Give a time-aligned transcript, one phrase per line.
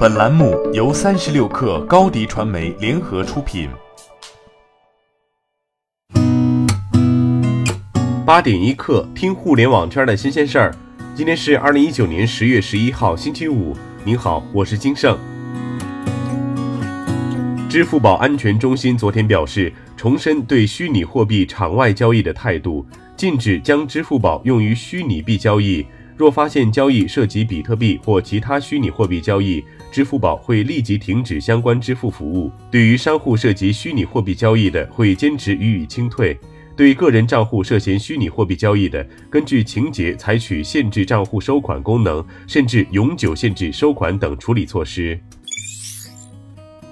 [0.00, 3.68] 本栏目由三十六氪高低传媒联合出品。
[8.24, 10.74] 八点一刻，听互联网圈的新鲜事儿。
[11.14, 13.76] 今天是二零一九年十月十一号，星期五。
[14.02, 15.18] 您好，我是金盛。
[17.68, 22.86] 支付宝安全中心昨天表示，重申对虚拟货币场外交易的态度，
[23.18, 25.84] 禁止将支付宝用于虚拟币交易。
[26.20, 32.52] 若发现交易涉及比特币或其他虚拟货币交易，支付宝会立即停止相关支付服务。
[32.70, 36.36] 对于商户涉及虚拟货币交易的，会坚持予以清退；
[36.76, 45.18] 对个人账户涉嫌虚拟货币交易的，根据情节采取限制账户收款功能，甚至永久限制收款等处理措施。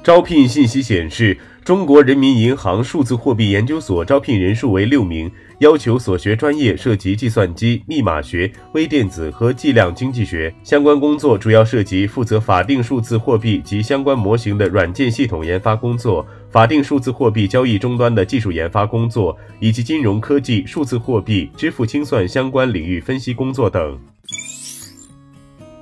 [0.02, 1.36] 招聘信息显示，
[1.68, 5.30] 中国人民银行数字货币研究所招聘人数为六名。
[5.58, 23.98] 要求所学专业涉及计算机、密码学、微电子和计量经济学相关工作，主要涉及负责法定数字货币及相关模型的软件系统研发工作、法定数字货币交易终端的技术研发工作，以及金融科技、数字货币、支付清算相关领域分析工作等。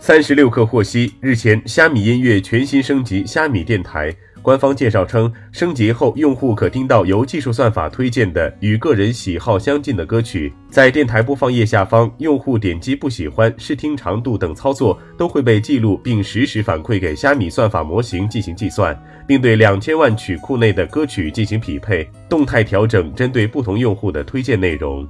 [0.00, 4.12] 三十六氪获悉，日前，虾米音乐全新升级虾米电台。
[4.47, 10.52] 官方介绍称，升级后用户可听到由技术算法推荐的与个人喜好相近的歌曲。
[10.70, 25.05] 在电台播放页下方，用户点击不喜欢、试听长度等操作都会被记录，并实时反馈给虾米算法模型进行计算，并对两千万曲库内的歌曲进行匹配，动态调整针对不同用户的推荐内容。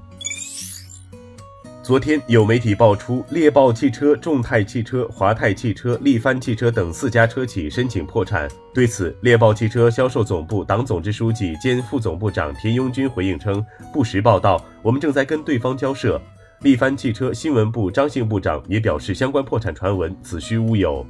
[1.87, 8.49] 昨天有媒体爆出，猎豹汽车、众泰汽车、华泰汽车、力帆汽车等四家车企申请破产。
[8.75, 13.65] 对此，猎豹汽车销售总部党总支书记兼副总部长田拥军回应称
[13.95, 16.21] ：“不实报道，我们正在跟对方交涉。”
[16.63, 21.07] 力帆汽车新闻部张姓部长也表示，相关破产传闻子虚乌有。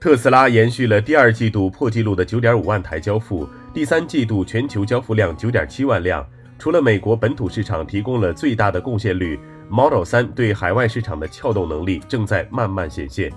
[0.00, 6.26] 特斯拉延续了第二季度破纪录的九点五万台交付，第三季度全球交付量九点七万辆。
[6.58, 9.38] 除了美国本土市场提供了最大的贡献率
[9.70, 13.32] ，Model 3对海外市场的撬动能力正在慢慢显现。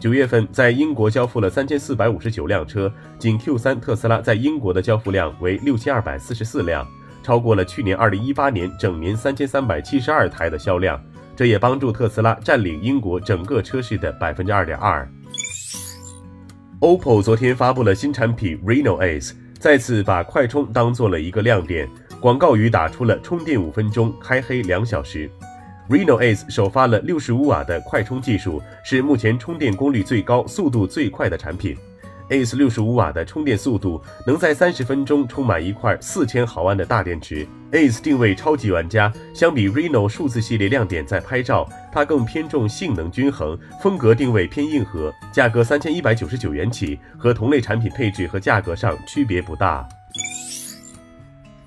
[0.00, 6.84] 九月份在英国交付了三千四百五十九辆车，仅 Q3 特斯拉在英国的交付量为六千二百四十四辆，
[7.22, 11.00] 超过了去年二零一八年整年三千三百七十二台的销量。
[11.36, 15.08] 这也帮助特斯拉占领英国整个车市的百分之二点二。
[16.80, 21.88] OPPO 昨天发布了新产品 Reno Ace，再次把快充当做了一个亮点。
[22.24, 25.30] 广告语打出了充电五分钟，开黑两小时。
[25.90, 31.76] Reno Ace 首发了六十五瓦的快充技术，是目前充电功率最高、速度最快的产品。
[32.30, 37.46] Ace 六十五瓦的充电速度能在三十分钟充满一块四千毫安的大电池。
[37.72, 49.86] Ace 定位超级玩家，相比 Reno 数字系列亮点在拍照，它更偏重性能均衡，风格定位偏硬核，价格三千一百九十九元起，和同类产品配置和价格上区别不大。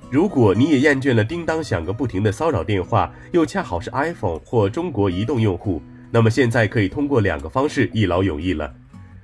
[0.09, 8.73] 如果你也厌倦了叮当响个不停的骚扰电话，又恰好是 iPhone 或中国移动用户，那么现在可以通过两个方式一劳永逸了。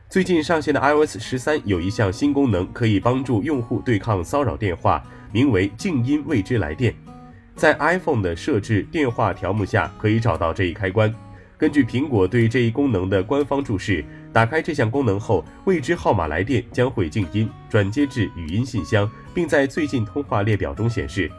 [0.09, 5.01] 最近上线的 iOS 十三有一项新功能，可以帮助用户对抗骚扰电话，
[5.31, 6.93] 名为“静音未知来电”。
[7.55, 11.13] 在 iPhone 的设置电话条目下可以找到这一开关。
[11.63, 14.03] 根据苹果对这一功能的官方注释。
[14.33, 21.31] 打开这项功能后，未知号码来电将会静音，转接至语音信箱，并在最近通话列表中显示。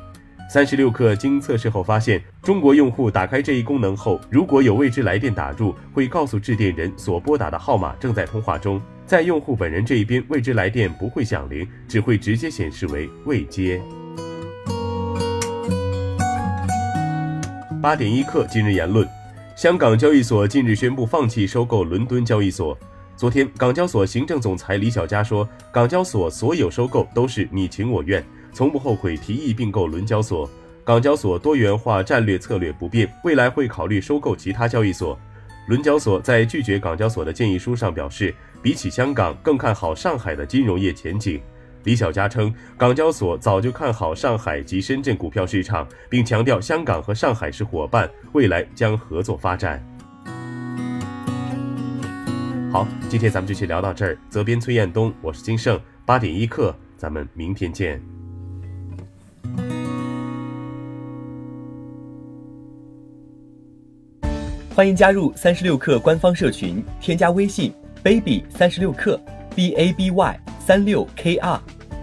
[0.48, 8.80] 三十六氪经测试后发现，中国用户打开这一功能后，如果有未知来电打入，会告诉致电人所拨打的号码正在通话中。
[9.04, 13.78] 在用户本人这一边，未知来电不会响铃，只会直接显示为未接。
[17.82, 19.06] 八点一刻，今日言论。
[19.56, 22.76] 香港交易所近日宣布放弃收购伦敦交易所。
[23.16, 30.50] 昨天，港交所行政总裁李小加说：“港交所所有收购都是你情我愿，从不后悔提议并购伦交所。
[30.82, 35.16] 港交所多元化战略策略不变，未来会考虑收购其他交易所。”
[35.68, 41.40] 伦交所在拒绝港交所的建议书上表示，比起香港，更看好上海的金融业前景。
[41.84, 49.82] 李小加称，港交所早就看好上海及深圳股票市场，并强调香港和上海是伙伴，未来将合作发展。
[52.72, 54.18] 好，今天咱们就先聊到这儿。
[54.30, 58.02] 责编：崔彦东，我是金盛，八点一刻，咱们明天见。
[64.74, 67.72] 欢迎加入三十六氪官方社群，添加微信
[68.02, 69.20] baby 三十六氪
[69.54, 71.60] b a b y 三六 k r。